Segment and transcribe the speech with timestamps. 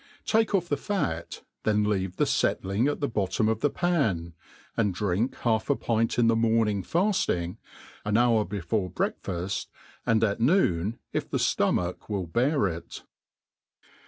[0.25, 4.33] Take off the fat, then leave the fettling at the bottom of the pan,
[4.75, 7.59] and drink half a pint in the morning failing,
[8.03, 9.67] an hour before b^eakfaft,
[10.03, 13.03] and at noon, if the ftomach will bear it.